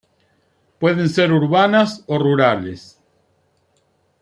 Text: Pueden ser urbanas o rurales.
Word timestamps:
Pueden 0.79 1.09
ser 1.09 1.31
urbanas 1.31 2.03
o 2.07 2.17
rurales. 2.17 2.99